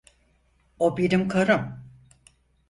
[0.79, 1.85] O benim karım.